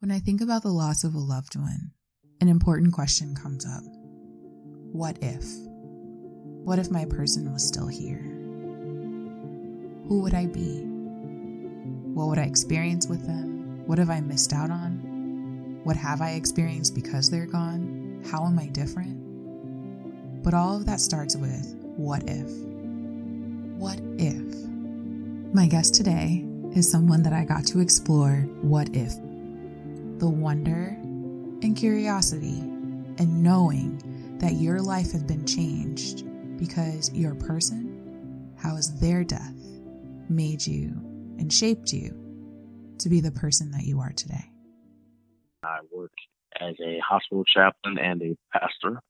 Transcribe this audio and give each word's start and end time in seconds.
When 0.00 0.10
I 0.10 0.18
think 0.18 0.42
about 0.42 0.62
the 0.62 0.68
loss 0.68 1.04
of 1.04 1.14
a 1.14 1.18
loved 1.18 1.56
one, 1.56 1.92
an 2.42 2.48
important 2.48 2.92
question 2.92 3.34
comes 3.34 3.64
up 3.64 3.82
What 4.92 5.16
if? 5.22 5.42
What 6.64 6.78
if 6.78 6.90
my 6.90 7.06
person 7.06 7.50
was 7.50 7.66
still 7.66 7.86
here? 7.86 8.20
Who 10.06 10.20
would 10.20 10.34
I 10.34 10.46
be? 10.46 10.82
What 12.12 12.28
would 12.28 12.38
I 12.38 12.42
experience 12.42 13.06
with 13.06 13.26
them? 13.26 13.86
What 13.86 13.96
have 13.96 14.10
I 14.10 14.20
missed 14.20 14.52
out 14.52 14.70
on? 14.70 15.80
What 15.82 15.96
have 15.96 16.20
I 16.20 16.32
experienced 16.32 16.94
because 16.94 17.30
they're 17.30 17.46
gone? 17.46 18.22
How 18.30 18.44
am 18.44 18.58
I 18.58 18.66
different? 18.66 20.42
But 20.44 20.52
all 20.52 20.76
of 20.76 20.84
that 20.84 21.00
starts 21.00 21.36
with 21.36 21.74
what 21.96 22.22
if? 22.28 22.50
What 23.78 23.98
if? 24.18 24.54
My 25.54 25.66
guest 25.66 25.94
today 25.94 26.44
is 26.74 26.90
someone 26.90 27.22
that 27.22 27.32
I 27.32 27.46
got 27.46 27.64
to 27.68 27.80
explore 27.80 28.46
what 28.60 28.94
if 28.94 29.14
the 30.18 30.28
wonder 30.28 30.96
and 31.62 31.76
curiosity 31.76 32.58
and 33.18 33.42
knowing 33.42 34.38
that 34.38 34.54
your 34.54 34.80
life 34.80 35.12
has 35.12 35.22
been 35.22 35.46
changed 35.46 36.24
because 36.58 37.12
your 37.12 37.34
person, 37.34 38.54
how 38.58 38.76
has 38.76 38.98
their 38.98 39.24
death 39.24 39.54
made 40.28 40.66
you 40.66 40.88
and 41.38 41.52
shaped 41.52 41.92
you 41.92 42.10
to 42.98 43.08
be 43.08 43.20
the 43.20 43.30
person 43.30 43.70
that 43.72 43.84
you 43.84 44.00
are 44.00 44.12
today? 44.12 44.50
I 45.62 45.80
work 45.92 46.12
as 46.60 46.74
a 46.80 46.98
hospital 47.06 47.44
chaplain 47.44 47.98
and 47.98 48.22
a 48.22 48.36
pastor. 48.52 49.00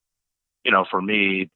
You 0.65 0.73
know, 0.73 0.85
for 0.91 1.01
me, 1.01 1.51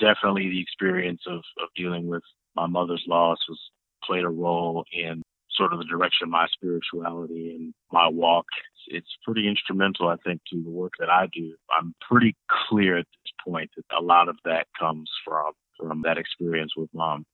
definitely 0.00 0.48
the 0.48 0.60
experience 0.60 1.22
of, 1.26 1.38
of 1.62 1.68
dealing 1.76 2.08
with 2.08 2.22
my 2.56 2.66
mother's 2.66 3.04
loss 3.06 3.38
was 3.48 3.60
played 4.04 4.24
a 4.24 4.28
role 4.28 4.84
in 4.92 5.22
sort 5.58 5.72
of 5.72 5.80
the 5.80 5.84
direction 5.84 6.24
of 6.24 6.30
my 6.30 6.46
spirituality 6.52 7.54
and 7.54 7.74
my 7.92 8.08
walk. 8.08 8.46
It's, 8.86 9.06
pretty 9.24 9.46
instrumental, 9.46 10.08
I 10.08 10.16
think, 10.24 10.40
to 10.50 10.62
the 10.62 10.70
work 10.70 10.92
that 10.98 11.10
I 11.10 11.26
do. 11.34 11.54
I'm 11.78 11.94
pretty 12.08 12.34
clear 12.70 12.96
at 12.96 13.04
this 13.04 13.32
point 13.46 13.70
that 13.76 13.84
a 13.94 14.00
lot 14.00 14.28
of 14.30 14.36
that 14.46 14.66
comes 14.78 15.10
from 15.22 15.52
from 15.76 16.02
that 16.02 16.16
experience 16.16 16.72
with 16.76 16.88
mom. 16.94 17.24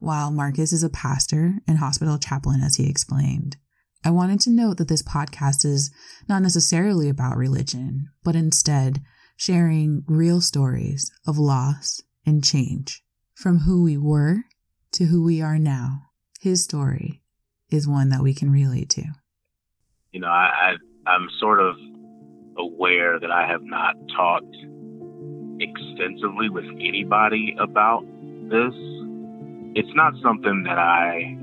While 0.00 0.32
Marcus 0.32 0.72
is 0.72 0.82
a 0.82 0.90
pastor 0.90 1.54
and 1.68 1.78
hospital 1.78 2.18
chaplain, 2.18 2.60
as 2.60 2.76
he 2.76 2.88
explained, 2.88 3.56
I 4.04 4.10
wanted 4.10 4.40
to 4.40 4.50
note 4.50 4.78
that 4.78 4.88
this 4.88 5.02
podcast 5.02 5.64
is 5.64 5.90
not 6.28 6.42
necessarily 6.42 7.08
about 7.08 7.36
religion, 7.36 8.08
but 8.22 8.36
instead 8.36 9.00
sharing 9.36 10.04
real 10.06 10.40
stories 10.40 11.10
of 11.26 11.38
loss 11.38 12.02
and 12.26 12.44
change 12.44 13.02
from 13.34 13.60
who 13.60 13.82
we 13.82 13.96
were 13.96 14.44
to 14.92 15.06
who 15.06 15.24
we 15.24 15.40
are 15.40 15.58
now 15.58 16.10
his 16.44 16.62
story 16.62 17.22
is 17.70 17.88
one 17.88 18.10
that 18.10 18.22
we 18.22 18.34
can 18.34 18.52
relate 18.52 18.90
to. 18.90 19.02
You 20.12 20.20
know, 20.20 20.28
I, 20.28 20.76
I 21.06 21.10
I'm 21.10 21.30
sort 21.40 21.58
of 21.58 21.74
aware 22.58 23.18
that 23.18 23.30
I 23.30 23.46
have 23.46 23.62
not 23.62 23.94
talked 24.14 24.54
extensively 25.58 26.50
with 26.50 26.66
anybody 26.76 27.56
about 27.58 28.04
this. 28.50 28.74
It's 29.74 29.88
not 29.94 30.12
something 30.22 30.64
that 30.64 30.78
I 30.78 31.34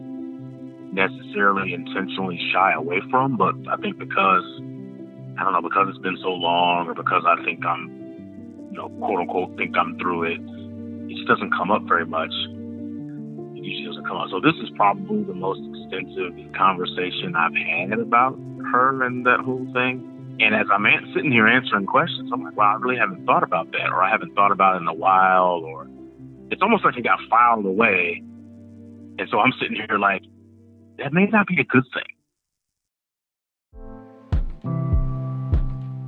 necessarily 0.93 1.73
intentionally 1.73 2.39
shy 2.53 2.73
away 2.73 3.01
from, 3.09 3.37
but 3.37 3.55
I 3.71 3.77
think 3.77 3.97
because 3.97 4.45
I 5.39 5.43
don't 5.43 5.53
know, 5.53 5.63
because 5.63 5.87
it's 5.89 6.03
been 6.05 6.19
so 6.21 6.29
long 6.29 6.87
or 6.87 6.93
because 6.93 7.23
I 7.25 7.43
think 7.43 7.65
I'm 7.65 7.89
you 8.69 8.77
know, 8.77 8.89
quote 8.99 9.21
unquote 9.21 9.57
think 9.57 9.75
I'm 9.75 9.97
through 9.97 10.25
it, 10.25 10.41
it 11.11 11.15
just 11.15 11.27
doesn't 11.27 11.51
come 11.57 11.71
up 11.71 11.81
very 11.87 12.05
much 12.05 12.31
usually 13.61 13.87
doesn't 13.87 14.05
come. 14.05 14.27
So 14.29 14.39
this 14.41 14.55
is 14.61 14.69
probably 14.75 15.23
the 15.23 15.33
most 15.33 15.61
extensive 15.61 16.33
conversation 16.57 17.35
I've 17.35 17.55
had 17.55 17.99
about 17.99 18.37
her 18.71 19.03
and 19.03 19.25
that 19.25 19.39
whole 19.39 19.65
thing. 19.73 20.07
And 20.39 20.55
as 20.55 20.67
I'm 20.73 20.85
sitting 21.13 21.31
here 21.31 21.47
answering 21.47 21.85
questions, 21.85 22.31
I'm 22.33 22.43
like, 22.43 22.55
wow, 22.57 22.75
I 22.75 22.79
really 22.81 22.97
haven't 22.97 23.25
thought 23.25 23.43
about 23.43 23.71
that, 23.73 23.89
or 23.91 24.01
I 24.01 24.09
haven't 24.09 24.33
thought 24.33 24.51
about 24.51 24.75
it 24.75 24.81
in 24.81 24.87
a 24.87 24.93
while, 24.93 25.61
or 25.63 25.87
it's 26.49 26.61
almost 26.61 26.83
like 26.83 26.97
it 26.97 27.03
got 27.03 27.19
filed 27.29 27.65
away. 27.65 28.23
And 29.19 29.27
so 29.29 29.39
I'm 29.39 29.53
sitting 29.61 29.75
here 29.75 29.99
like, 29.99 30.23
that 30.97 31.13
may 31.13 31.25
not 31.27 31.47
be 31.47 31.59
a 31.59 31.63
good 31.63 31.83
thing. 31.93 32.03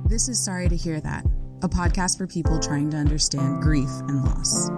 This 0.06 0.28
is 0.28 0.42
Sorry 0.44 0.68
to 0.68 0.76
Hear 0.76 1.00
That, 1.00 1.24
a 1.62 1.68
podcast 1.68 2.18
for 2.18 2.26
people 2.26 2.58
trying 2.58 2.90
to 2.90 2.96
understand 2.96 3.62
grief 3.62 3.90
and 4.08 4.24
loss. 4.24 4.70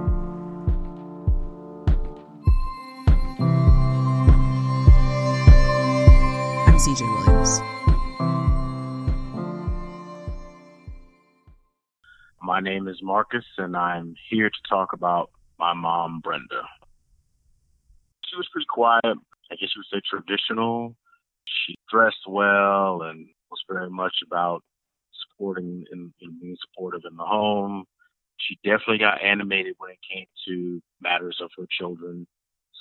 CJ 6.86 7.02
Williams. 7.02 7.60
My 12.40 12.60
name 12.60 12.86
is 12.86 13.00
Marcus, 13.02 13.44
and 13.58 13.76
I'm 13.76 14.14
here 14.30 14.48
to 14.48 14.68
talk 14.68 14.92
about 14.92 15.32
my 15.58 15.74
mom, 15.74 16.20
Brenda. 16.22 16.62
She 18.26 18.36
was 18.36 18.46
pretty 18.52 18.68
quiet. 18.70 19.02
I 19.04 19.56
guess 19.56 19.70
you 19.74 19.82
would 19.82 19.86
say 19.92 20.00
traditional. 20.08 20.94
She 21.44 21.74
dressed 21.90 22.22
well 22.28 23.02
and 23.02 23.26
was 23.50 23.64
very 23.68 23.90
much 23.90 24.18
about 24.24 24.62
supporting 25.12 25.86
and, 25.90 26.12
and 26.22 26.40
being 26.40 26.56
supportive 26.70 27.00
in 27.10 27.16
the 27.16 27.24
home. 27.24 27.82
She 28.36 28.60
definitely 28.62 28.98
got 28.98 29.24
animated 29.24 29.74
when 29.78 29.90
it 29.90 29.98
came 30.08 30.26
to 30.46 30.80
matters 31.00 31.38
of 31.42 31.50
her 31.58 31.66
children. 31.68 32.28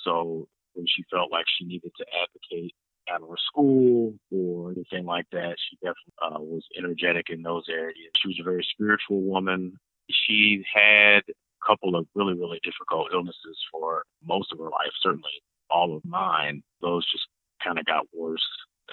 So 0.04 0.46
when 0.74 0.86
she 0.86 1.02
felt 1.10 1.32
like 1.32 1.46
she 1.58 1.64
needed 1.64 1.90
to 1.98 2.06
advocate 2.22 2.72
out 3.10 3.22
of 3.22 3.28
her 3.28 3.36
school 3.38 4.14
or 4.30 4.72
anything 4.72 5.04
like 5.04 5.26
that. 5.32 5.56
She 5.58 5.76
definitely 5.76 6.14
uh, 6.22 6.40
was 6.40 6.64
energetic 6.76 7.30
in 7.30 7.42
those 7.42 7.64
areas. 7.70 8.10
She 8.16 8.28
was 8.28 8.38
a 8.40 8.44
very 8.44 8.66
spiritual 8.72 9.22
woman. 9.22 9.78
She 10.10 10.64
had 10.72 11.22
a 11.28 11.66
couple 11.66 11.96
of 11.96 12.06
really, 12.14 12.34
really 12.34 12.60
difficult 12.62 13.08
illnesses 13.12 13.58
for 13.72 14.04
most 14.24 14.52
of 14.52 14.58
her 14.58 14.70
life, 14.70 14.92
certainly 15.00 15.42
all 15.70 15.96
of 15.96 16.04
mine. 16.04 16.62
Those 16.80 17.10
just 17.10 17.26
kind 17.62 17.78
of 17.78 17.84
got 17.84 18.06
worse 18.14 18.46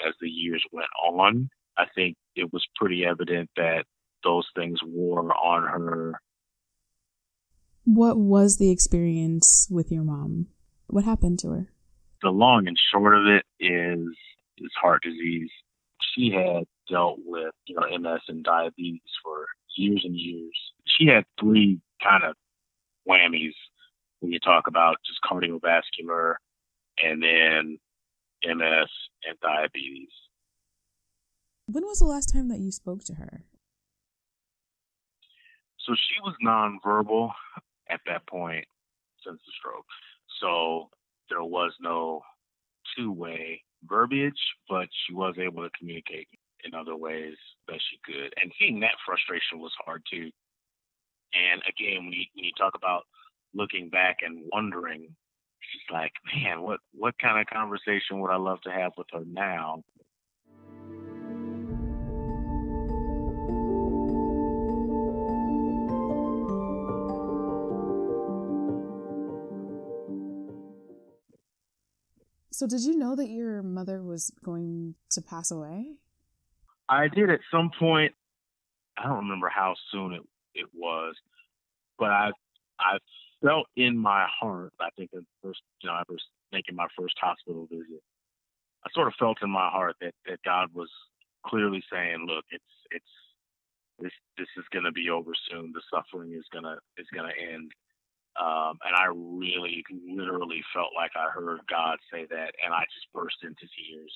as 0.08 0.14
the 0.22 0.30
years 0.30 0.64
went 0.72 0.90
on. 1.04 1.50
I 1.78 1.86
think 1.96 2.16
it 2.36 2.52
was 2.54 2.66
pretty 2.76 3.06
evident 3.06 3.50
that 3.58 3.86
those 4.24 4.48
things 4.56 4.80
wore 4.84 5.34
on 5.36 5.64
her. 5.64 6.20
What 7.86 8.18
was 8.18 8.58
the 8.58 8.72
experience 8.72 9.68
with 9.70 9.92
your 9.92 10.04
mom? 10.04 10.48
What 10.88 11.04
happened 11.04 11.40
to 11.40 11.50
her? 11.50 11.73
The 12.24 12.30
long 12.30 12.68
and 12.68 12.78
short 12.92 13.16
of 13.16 13.28
it 13.28 13.46
is 13.60 14.08
is 14.58 14.72
heart 14.82 15.04
disease. 15.04 15.52
She 16.16 16.32
had 16.32 16.64
dealt 16.90 17.20
with 17.26 17.54
you 17.68 17.76
know 17.76 17.98
MS 17.98 18.22
and 18.28 18.44
diabetes 18.44 19.02
for 19.24 19.46
years 19.76 20.02
and 20.04 20.16
years. 20.16 20.58
She 20.88 21.08
had 21.08 21.26
three 21.40 21.80
kind 22.02 22.24
of 22.24 22.36
whammies 23.08 23.54
when 24.20 24.32
you 24.32 24.40
talk 24.40 24.68
about 24.68 24.96
just 25.06 25.20
cardiovascular 25.30 26.36
and 27.04 27.22
then 27.22 27.78
MS 28.44 28.90
and 29.28 29.40
diabetes. 29.42 30.10
When 31.68 31.86
was 31.86 32.00
the 32.00 32.06
last 32.06 32.32
time 32.32 32.50
that 32.50 32.60
you 32.60 32.72
spoke 32.72 33.04
to 33.06 33.16
her? 33.16 33.44
So 35.86 35.94
she 35.96 36.22
was 36.22 36.36
nonverbal 36.44 37.32
at 37.90 38.00
that 38.06 38.26
point 38.28 38.66
since 39.26 39.40
the 39.46 39.52
stroke. 39.60 39.86
So 40.40 40.90
there 41.30 41.44
was 41.44 41.72
no 41.80 42.22
two 42.98 43.12
way 43.12 43.62
verbiage, 43.86 44.40
but 44.70 44.88
she 45.06 45.14
was 45.14 45.36
able 45.38 45.64
to 45.64 45.70
communicate 45.78 46.28
in 46.64 46.74
other 46.74 46.96
ways 46.96 47.36
that 47.68 47.80
she 47.90 48.00
could. 48.06 48.34
And 48.42 48.52
seeing 48.60 48.80
that 48.82 48.96
frustration 49.06 49.60
was 49.60 49.74
hard 49.86 50.04
too. 50.10 50.30
And 51.34 51.62
again, 51.68 52.06
when 52.06 52.14
you, 52.14 52.26
when 52.36 52.46
you 52.46 52.52
talk 52.58 52.74
about 52.76 53.04
looking 53.54 53.90
back 53.90 54.18
and 54.22 54.44
wondering, 54.52 55.02
she's 55.60 55.94
like, 55.94 56.12
man, 56.36 56.62
what, 56.62 56.80
what 56.94 57.18
kind 57.20 57.40
of 57.40 57.48
conversation 57.48 58.20
would 58.20 58.32
I 58.32 58.38
love 58.38 58.62
to 58.62 58.72
have 58.72 58.94
with 58.98 59.08
her 59.14 59.24
now? 59.26 59.84
So, 72.54 72.68
did 72.68 72.82
you 72.82 72.96
know 72.96 73.16
that 73.16 73.30
your 73.30 73.64
mother 73.64 74.04
was 74.04 74.32
going 74.44 74.94
to 75.10 75.24
pass 75.24 75.50
away? 75.50 75.96
I 76.88 77.08
did 77.08 77.32
at 77.32 77.40
some 77.52 77.72
point. 77.80 78.14
I 78.96 79.08
don't 79.08 79.26
remember 79.26 79.50
how 79.50 79.74
soon 79.92 80.14
it 80.14 80.22
it 80.54 80.68
was, 80.72 81.16
but 81.98 82.12
I 82.12 82.30
I 82.80 83.00
felt 83.44 83.66
in 83.76 83.98
my 83.98 84.28
heart. 84.40 84.72
I 84.80 84.90
think 84.96 85.10
the 85.10 85.26
first, 85.42 85.62
you 85.82 85.90
know, 85.90 85.96
I 85.96 86.04
was 86.08 86.22
making 86.52 86.76
my 86.76 86.86
first 86.96 87.16
hospital 87.20 87.68
visit. 87.72 88.04
I 88.86 88.90
sort 88.94 89.08
of 89.08 89.16
felt 89.18 89.40
in 89.42 89.50
my 89.50 89.70
heart 89.70 89.96
that 90.02 90.14
that 90.28 90.38
God 90.46 90.70
was 90.76 90.90
clearly 91.48 91.84
saying, 91.92 92.28
"Look, 92.28 92.46
it's 92.52 92.64
it's 92.92 93.14
this 93.98 94.14
this 94.38 94.48
is 94.58 94.66
going 94.72 94.86
to 94.86 94.92
be 94.92 95.10
over 95.10 95.32
soon. 95.50 95.74
The 95.74 95.82
suffering 95.90 96.34
is 96.34 96.46
gonna 96.54 96.78
is 97.00 97.08
gonna 97.16 97.34
end." 97.52 97.72
Um, 98.40 98.80
and 98.84 98.96
I 98.96 99.06
really, 99.14 99.84
literally 100.08 100.64
felt 100.74 100.90
like 100.96 101.12
I 101.16 101.30
heard 101.32 101.60
God 101.70 101.98
say 102.12 102.26
that, 102.30 102.52
and 102.64 102.74
I 102.74 102.82
just 102.94 103.14
burst 103.14 103.38
into 103.44 103.68
tears. 103.78 104.12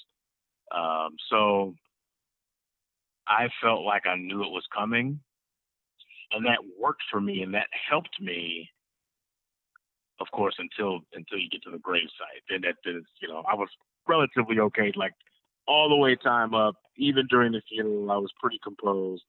Um, 0.75 1.16
so 1.30 1.75
I 3.28 3.50
felt 3.62 3.84
like 3.84 4.08
I 4.08 4.16
knew 4.16 4.42
it 4.44 4.52
was 4.52 4.66
coming, 4.75 5.19
and 6.31 6.46
that 6.46 6.60
worked 6.80 7.04
for 7.12 7.22
me, 7.22 7.42
and 7.42 7.54
that 7.54 7.68
helped 7.90 8.19
me. 8.19 8.69
Of 10.19 10.28
course, 10.31 10.56
until 10.58 11.02
until 11.14 11.38
you 11.38 11.48
get 11.50 11.62
to 11.64 11.72
the 11.72 11.78
gravesite, 11.78 12.42
then 12.50 12.62
that 12.62 12.78
is, 12.90 13.04
you 13.22 13.28
know, 13.28 13.44
I 13.50 13.54
was 13.54 13.69
relatively 14.08 14.60
okay, 14.60 14.92
like 14.96 15.14
all 15.68 15.90
the 15.90 15.96
way 15.96 16.16
time 16.16 16.56
up. 16.56 16.75
Even 16.98 17.28
during 17.28 17.52
the 17.52 17.62
funeral, 17.69 18.10
I 18.10 18.18
was 18.18 18.31
pretty 18.42 18.60
composed, 18.64 19.24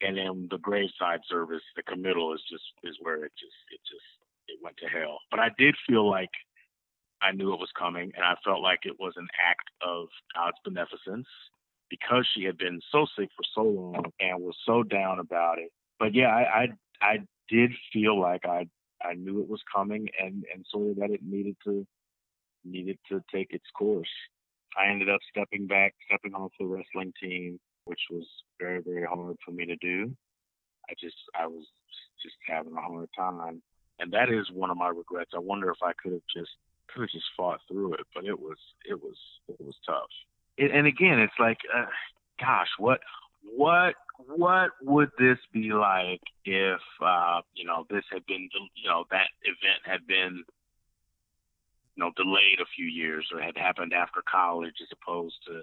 and 0.00 0.16
then 0.16 0.48
the 0.50 0.58
graveside 0.58 1.20
service, 1.28 1.62
the 1.76 1.82
committal 1.82 2.34
is 2.34 2.40
just 2.50 2.64
is 2.84 2.96
where 3.00 3.24
it 3.24 3.32
just 3.38 3.56
it 3.70 3.80
just 3.88 4.06
it 4.48 4.58
went 4.62 4.76
to 4.78 4.86
hell. 4.86 5.20
But 5.30 5.40
I 5.40 5.50
did 5.58 5.74
feel 5.86 6.08
like 6.08 6.30
I 7.20 7.32
knew 7.32 7.52
it 7.52 7.60
was 7.60 7.70
coming, 7.78 8.12
and 8.14 8.24
I 8.24 8.34
felt 8.44 8.60
like 8.60 8.80
it 8.84 8.98
was 8.98 9.14
an 9.16 9.28
act 9.44 9.68
of 9.82 10.08
God's 10.34 10.58
beneficence 10.64 11.26
because 11.90 12.26
she 12.34 12.44
had 12.44 12.58
been 12.58 12.80
so 12.92 13.06
sick 13.18 13.28
for 13.36 13.44
so 13.54 13.62
long 13.62 14.12
and 14.20 14.42
was 14.42 14.56
so 14.64 14.82
down 14.82 15.18
about 15.18 15.58
it. 15.58 15.72
But 15.98 16.14
yeah, 16.14 16.28
I 16.28 16.42
I, 16.42 16.66
I 17.00 17.18
did 17.48 17.72
feel 17.92 18.20
like 18.20 18.44
I 18.46 18.68
I 19.02 19.14
knew 19.14 19.40
it 19.42 19.48
was 19.48 19.62
coming, 19.74 20.08
and 20.20 20.44
and 20.54 20.64
sort 20.70 20.90
of 20.90 20.96
that 20.96 21.10
it 21.10 21.20
needed 21.22 21.56
to 21.64 21.86
needed 22.64 22.98
to 23.10 23.22
take 23.32 23.48
its 23.52 23.66
course. 23.76 24.08
I 24.76 24.90
ended 24.90 25.08
up 25.08 25.20
stepping 25.30 25.66
back, 25.66 25.94
stepping 26.06 26.34
off 26.34 26.52
the 26.58 26.66
wrestling 26.66 27.12
team, 27.20 27.58
which 27.88 28.00
was 28.10 28.26
very 28.60 28.80
very 28.82 29.04
hard 29.04 29.36
for 29.44 29.50
me 29.50 29.64
to 29.66 29.76
do. 29.76 30.14
I 30.90 30.94
just 31.00 31.16
I 31.34 31.46
was 31.46 31.64
just 32.22 32.36
having 32.46 32.74
a 32.76 32.80
hard 32.80 33.08
time, 33.16 33.62
and 33.98 34.12
that 34.12 34.30
is 34.30 34.50
one 34.52 34.70
of 34.70 34.76
my 34.76 34.88
regrets. 34.88 35.32
I 35.34 35.38
wonder 35.38 35.70
if 35.70 35.82
I 35.82 35.92
could 36.00 36.12
have 36.12 36.28
just 36.34 36.50
could 36.92 37.02
have 37.02 37.10
just 37.10 37.26
fought 37.36 37.60
through 37.66 37.94
it, 37.94 38.06
but 38.14 38.24
it 38.24 38.38
was 38.38 38.58
it 38.84 39.02
was 39.02 39.16
it 39.48 39.60
was 39.60 39.74
tough. 39.86 40.10
It, 40.56 40.70
and 40.72 40.86
again, 40.86 41.18
it's 41.18 41.38
like, 41.38 41.58
uh, 41.74 41.86
gosh, 42.40 42.68
what 42.78 43.00
what 43.42 43.94
what 44.26 44.70
would 44.82 45.10
this 45.18 45.38
be 45.52 45.72
like 45.72 46.20
if 46.44 46.80
uh, 47.04 47.40
you 47.54 47.64
know 47.64 47.86
this 47.88 48.04
had 48.12 48.26
been 48.26 48.48
you 48.74 48.88
know 48.88 49.04
that 49.10 49.28
event 49.44 49.80
had 49.84 50.06
been 50.06 50.42
you 51.96 52.04
know 52.04 52.10
delayed 52.16 52.60
a 52.60 52.72
few 52.76 52.86
years 52.86 53.26
or 53.32 53.40
had 53.40 53.56
happened 53.56 53.92
after 53.92 54.22
college 54.30 54.74
as 54.82 54.88
opposed 54.92 55.36
to 55.46 55.62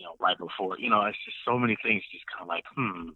you 0.00 0.06
know 0.06 0.14
right 0.18 0.38
before 0.38 0.78
you 0.78 0.88
know 0.88 1.02
it's 1.04 1.18
just 1.24 1.36
so 1.44 1.58
many 1.58 1.76
things 1.82 2.02
just 2.10 2.24
kind 2.26 2.42
of 2.42 2.48
like 2.48 2.64
hmm 2.74 3.10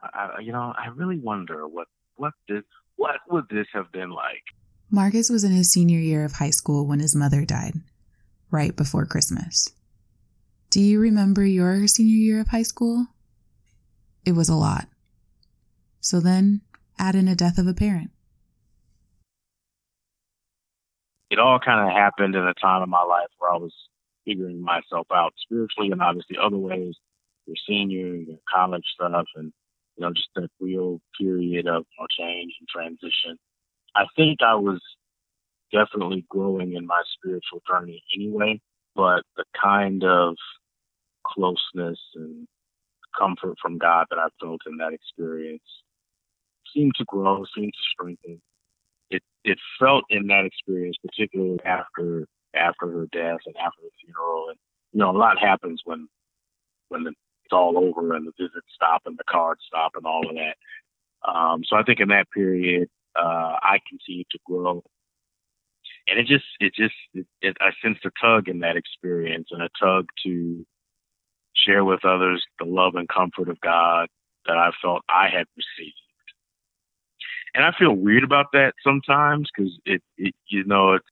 I, 0.00 0.40
you 0.40 0.52
know 0.52 0.72
I 0.76 0.88
really 0.94 1.18
wonder 1.18 1.66
what 1.66 1.88
what 2.16 2.32
did, 2.46 2.64
what 2.96 3.16
would 3.28 3.48
this 3.50 3.66
have 3.72 3.90
been 3.90 4.10
like 4.10 4.44
Marcus 4.90 5.28
was 5.28 5.42
in 5.42 5.52
his 5.52 5.72
senior 5.72 5.98
year 5.98 6.24
of 6.24 6.34
high 6.34 6.50
school 6.50 6.86
when 6.86 7.00
his 7.00 7.16
mother 7.16 7.46
died, 7.46 7.72
right 8.50 8.76
before 8.76 9.06
Christmas. 9.06 9.72
Do 10.68 10.80
you 10.80 11.00
remember 11.00 11.46
your 11.46 11.86
senior 11.86 12.14
year 12.16 12.40
of 12.40 12.48
high 12.48 12.62
school? 12.62 13.06
It 14.26 14.32
was 14.32 14.50
a 14.50 14.54
lot. 14.54 14.88
So 16.00 16.20
then 16.20 16.60
add 16.98 17.14
in 17.14 17.26
a 17.26 17.34
death 17.34 17.56
of 17.56 17.66
a 17.66 17.72
parent. 17.72 18.10
It 21.30 21.38
all 21.38 21.58
kind 21.58 21.88
of 21.88 21.96
happened 21.96 22.34
in 22.34 22.46
a 22.46 22.52
time 22.52 22.82
of 22.82 22.90
my 22.90 23.02
life 23.02 23.28
where 23.38 23.50
I 23.50 23.56
was 23.56 23.72
figuring 24.24 24.60
myself 24.62 25.06
out 25.12 25.32
spiritually 25.38 25.90
and 25.90 26.02
obviously 26.02 26.36
other 26.42 26.58
ways, 26.58 26.94
your 27.46 27.56
senior, 27.68 28.14
your 28.14 28.38
college 28.52 28.84
stuff, 28.94 29.26
and 29.36 29.52
you 29.96 30.04
know, 30.04 30.12
just 30.12 30.28
that 30.34 30.48
real 30.60 31.00
period 31.20 31.66
of 31.66 31.84
you 31.98 32.02
know, 32.02 32.06
change 32.18 32.52
and 32.60 32.68
transition. 32.68 33.38
I 33.94 34.04
think 34.16 34.38
I 34.42 34.54
was 34.54 34.80
definitely 35.72 36.24
growing 36.28 36.74
in 36.74 36.86
my 36.86 37.02
spiritual 37.16 37.62
journey 37.68 38.02
anyway, 38.14 38.60
but 38.94 39.22
the 39.36 39.44
kind 39.60 40.04
of 40.04 40.36
closeness 41.26 41.98
and 42.14 42.46
comfort 43.18 43.56
from 43.60 43.78
God 43.78 44.06
that 44.10 44.18
I 44.18 44.28
felt 44.40 44.60
in 44.66 44.76
that 44.78 44.92
experience 44.92 45.62
seemed 46.74 46.92
to 46.96 47.04
grow, 47.04 47.44
seemed 47.54 47.72
to 47.72 47.78
strengthen. 47.92 48.40
It 49.10 49.22
it 49.44 49.58
felt 49.78 50.04
in 50.08 50.26
that 50.28 50.44
experience, 50.44 50.96
particularly 51.04 51.60
after 51.64 52.26
after 52.54 52.90
her 52.90 53.06
death 53.12 53.40
and 53.46 53.56
after 53.56 53.82
the 53.82 53.90
funeral, 54.04 54.48
and 54.48 54.58
you 54.92 55.00
know, 55.00 55.10
a 55.10 55.16
lot 55.16 55.38
happens 55.38 55.82
when 55.84 56.08
when 56.88 57.06
it's 57.06 57.52
all 57.52 57.78
over 57.78 58.14
and 58.14 58.26
the 58.26 58.32
visits 58.38 58.66
stop 58.74 59.02
and 59.06 59.18
the 59.18 59.24
cards 59.28 59.60
stop 59.66 59.92
and 59.94 60.06
all 60.06 60.28
of 60.28 60.34
that. 60.36 60.56
Um, 61.28 61.62
so 61.64 61.76
I 61.76 61.82
think 61.82 62.00
in 62.00 62.08
that 62.08 62.30
period, 62.30 62.88
uh, 63.16 63.56
I 63.62 63.78
continued 63.88 64.26
to 64.32 64.38
grow. 64.44 64.82
And 66.08 66.18
it 66.18 66.26
just, 66.26 66.44
it 66.60 66.74
just, 66.74 66.94
it, 67.14 67.26
it, 67.40 67.56
I 67.60 67.70
sensed 67.82 68.04
a 68.04 68.10
tug 68.20 68.48
in 68.48 68.60
that 68.60 68.76
experience 68.76 69.48
and 69.50 69.62
a 69.62 69.68
tug 69.80 70.06
to 70.24 70.66
share 71.54 71.84
with 71.84 72.04
others 72.04 72.44
the 72.58 72.64
love 72.64 72.94
and 72.96 73.08
comfort 73.08 73.48
of 73.48 73.60
God 73.60 74.08
that 74.46 74.56
I 74.56 74.70
felt 74.82 75.02
I 75.08 75.28
had 75.28 75.46
received. 75.56 75.94
And 77.54 77.64
I 77.64 77.72
feel 77.78 77.92
weird 77.92 78.24
about 78.24 78.46
that 78.52 78.74
sometimes 78.82 79.48
because 79.54 79.72
it, 79.84 80.02
it, 80.16 80.34
you 80.48 80.64
know, 80.64 80.94
it, 80.94 81.02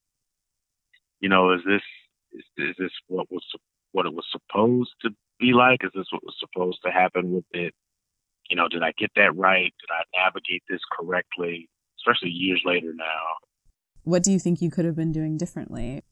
you 1.21 1.29
know, 1.29 1.53
is 1.53 1.61
this, 1.67 1.83
is, 2.33 2.45
is 2.57 2.77
this 2.79 2.93
what 3.09 3.31
was, 3.31 3.45
what 3.93 4.07
it 4.07 4.15
was 4.15 4.27
supposed 4.31 4.95
to 5.03 5.11
be 5.39 5.53
like? 5.53 5.85
Is 5.85 5.91
this 5.95 6.07
what 6.11 6.25
was 6.25 6.37
supposed 6.39 6.79
to 6.85 6.91
happen 6.91 7.33
with 7.33 7.45
it? 7.53 7.75
You 8.49 8.57
know, 8.57 8.69
did 8.69 8.83
I 8.83 8.93
get 8.99 9.11
that 9.17 9.37
right? 9.37 9.73
Did 9.81 9.91
I 9.91 10.25
navigate 10.25 10.63
this 10.69 10.81
correctly? 10.99 11.69
especially 12.01 12.31
years 12.31 12.63
later 12.65 12.93
now. 12.95 13.05
What 14.05 14.23
do 14.23 14.33
you 14.33 14.39
think 14.39 14.63
you 14.63 14.71
could 14.71 14.85
have 14.85 14.97
been 14.97 15.13
doing 15.13 15.37
differently? 15.37 16.03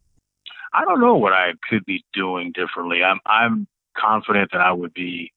I 0.74 0.84
don't 0.84 1.00
know 1.00 1.14
what 1.14 1.32
I 1.32 1.52
could 1.68 1.84
be 1.86 2.04
doing 2.12 2.52
differently. 2.52 3.02
I'm 3.02 3.20
I'm 3.24 3.66
confident 3.96 4.50
that 4.52 4.60
I 4.60 4.72
would 4.72 4.92
be 4.92 5.32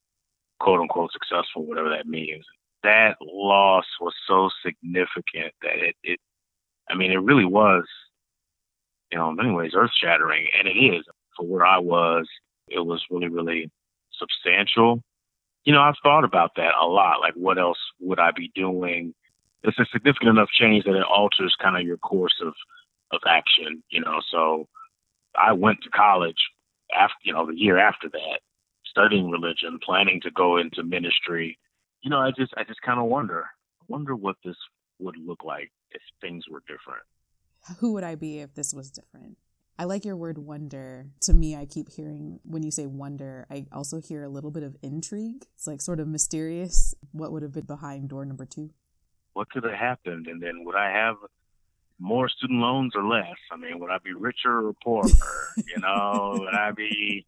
quote 0.60 0.80
unquote 0.80 1.12
successful, 1.14 1.66
whatever 1.66 1.90
that 1.90 2.08
means. 2.08 2.46
That 2.84 3.16
loss 3.22 3.86
was 4.00 4.14
so 4.28 4.50
significant 4.66 5.54
that 5.62 5.78
it, 5.78 5.96
it 6.04 6.20
I 6.90 6.96
mean, 6.96 7.12
it 7.12 7.22
really 7.22 7.46
was, 7.46 7.86
you 9.12 9.18
know, 9.18 9.30
in 9.30 9.36
many 9.36 9.52
ways 9.52 9.72
earth 9.76 9.92
shattering. 10.00 10.48
And 10.58 10.68
it 10.68 10.80
is. 10.80 11.06
For 11.38 11.46
where 11.46 11.66
I 11.66 11.80
was, 11.80 12.28
it 12.68 12.86
was 12.86 13.04
really, 13.10 13.30
really 13.30 13.72
substantial. 14.18 15.02
You 15.64 15.74
know, 15.74 15.82
I've 15.82 15.96
thought 16.04 16.24
about 16.26 16.52
that 16.58 16.72
a 16.82 16.86
lot. 16.86 17.22
Like, 17.22 17.34
what 17.36 17.58
else 17.58 17.78
would 18.00 18.20
I 18.20 18.32
be 18.32 18.52
doing 18.54 19.14
it's 19.64 19.80
a 19.80 19.86
significant 19.92 20.30
enough 20.30 20.50
change 20.50 20.86
that 20.86 20.96
it 20.96 21.04
alters 21.04 21.56
kind 21.62 21.78
of 21.78 21.86
your 21.86 21.98
course 21.98 22.42
of 22.44 22.54
of 23.12 23.22
action. 23.28 23.84
You 23.90 24.02
know, 24.02 24.22
so 24.32 24.68
I 25.38 25.54
went 25.54 25.80
to 25.84 25.90
college 25.90 26.50
after 26.98 27.16
you 27.24 27.34
know 27.34 27.48
the 27.48 27.58
year 27.58 27.78
after 27.78 28.10
that, 28.10 28.40
studying 28.86 29.30
religion, 29.30 29.80
planning 29.84 30.20
to 30.22 30.32
go 30.32 30.58
into 30.58 30.84
ministry. 30.84 31.58
You 32.02 32.10
know, 32.10 32.20
I 32.20 32.32
just 32.32 32.54
I 32.58 32.64
just 32.64 32.82
kind 32.82 33.00
of 33.00 33.06
wonder 33.06 33.46
wonder 33.88 34.16
what 34.16 34.38
this 34.44 34.58
would 35.00 35.18
look 35.18 35.44
like 35.44 35.72
if 35.92 36.02
things 36.22 36.46
were 36.50 36.62
different. 36.62 37.04
Who 37.80 37.94
would 37.94 38.04
I 38.04 38.16
be 38.16 38.40
if 38.40 38.54
this 38.54 38.74
was 38.74 38.92
different? 38.92 39.38
I 39.78 39.86
like 39.86 40.06
your 40.06 40.16
word 40.16 40.38
wonder. 40.38 41.08
To 41.22 41.34
me, 41.34 41.56
I 41.56 41.66
keep 41.66 41.90
hearing 41.90 42.40
when 42.44 42.64
you 42.64 42.72
say 42.72 42.86
wonder, 42.86 43.48
I 43.50 43.66
also 43.72 44.00
hear 44.00 44.24
a 44.24 44.30
little 44.30 44.52
bit 44.52 44.64
of 44.64 44.76
intrigue. 44.82 45.46
It's 45.56 45.66
like 45.66 45.82
sort 45.82 46.00
of 46.00 46.08
mysterious. 46.08 46.94
What 47.12 47.32
would 47.32 47.42
have 47.42 47.54
been 47.54 47.66
behind 47.66 48.10
door 48.10 48.26
number 48.26 48.46
two? 48.46 48.72
what 49.34 49.50
could 49.50 49.64
have 49.64 49.74
happened? 49.74 50.28
And 50.28 50.42
then 50.42 50.66
would 50.66 50.76
I 50.76 50.92
have 50.92 51.16
more 52.00 52.30
student 52.30 52.60
loans 52.60 52.94
or 52.96 53.04
less? 53.04 53.38
I 53.52 53.58
mean, 53.58 53.80
would 53.80 53.92
I 53.92 53.98
be 54.04 54.14
richer 54.14 54.68
or 54.68 54.74
poorer? 54.84 55.08
you 55.58 55.80
know, 55.80 56.38
would 56.40 56.54
I 56.54 56.72
be 56.72 57.26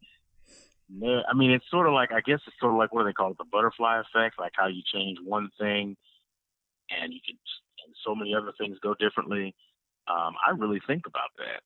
I 1.02 1.34
mean, 1.34 1.50
it's 1.50 1.68
sort 1.70 1.86
of 1.86 1.94
like 1.94 2.12
I 2.12 2.20
guess 2.20 2.40
it's 2.46 2.56
sort 2.60 2.72
of 2.72 2.78
like 2.78 2.92
what 2.92 3.02
do 3.02 3.06
they 3.06 3.12
call 3.12 3.30
it, 3.30 3.38
the 3.38 3.44
butterfly 3.50 4.00
effect, 4.00 4.38
like 4.38 4.52
how 4.54 4.68
you 4.68 4.82
change 4.92 5.18
one 5.24 5.50
thing 5.58 5.96
and 6.90 7.12
you 7.12 7.20
can 7.26 7.36
and 7.86 7.94
so 8.04 8.14
many 8.14 8.34
other 8.34 8.52
things 8.58 8.78
go 8.82 8.94
differently. 8.94 9.54
Um, 10.08 10.34
I 10.46 10.50
really 10.56 10.80
think 10.86 11.06
about 11.06 11.30
that. 11.38 11.62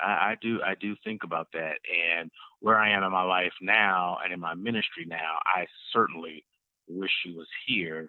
I, 0.00 0.32
I 0.32 0.36
do 0.40 0.60
I 0.64 0.74
do 0.80 0.94
think 1.04 1.24
about 1.24 1.48
that 1.52 1.78
and 2.18 2.30
where 2.60 2.78
I 2.78 2.90
am 2.90 3.02
in 3.02 3.12
my 3.12 3.24
life 3.24 3.52
now 3.60 4.18
and 4.22 4.32
in 4.32 4.40
my 4.40 4.54
ministry 4.54 5.04
now, 5.06 5.38
I 5.44 5.66
certainly 5.92 6.44
wish 6.88 7.10
she 7.22 7.32
was 7.32 7.48
here 7.66 8.08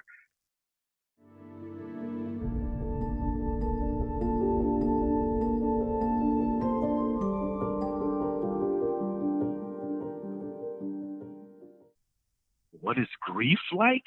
what 12.89 12.97
is 12.97 13.07
grief 13.21 13.59
like? 13.71 14.01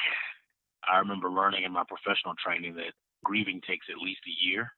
I 0.92 0.99
remember 0.99 1.30
learning 1.30 1.62
in 1.62 1.70
my 1.70 1.84
professional 1.87 2.34
training 2.44 2.75
that 2.75 2.92
grieving 3.25 3.61
takes 3.64 3.87
at 3.88 4.02
least 4.02 4.22
a 4.26 4.44
year. 4.44 4.72